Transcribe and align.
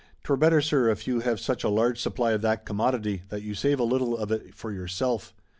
'Twere 0.23 0.35
better, 0.35 0.61
sir, 0.61 0.89
if 0.89 1.05
you 1.05 1.19
have 1.19 1.39
such 1.39 1.63
a 1.63 1.69
large 1.69 2.01
supply 2.01 2.31
of 2.31 2.41
that 2.41 2.65
commodity 2.65 3.21
that 3.29 3.43
you 3.43 3.53
save 3.53 3.79
a 3.79 3.83
little 3.83 4.17
of 4.17 4.31
it 4.31 4.55
for 4.55 4.71
yourself. 4.71 5.31